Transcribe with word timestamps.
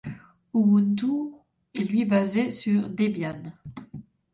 Ubuntu 0.55 1.31
est 1.75 1.83
lui 1.83 2.05
basé 2.05 2.49
sur 2.49 2.89
Debian. 2.89 3.43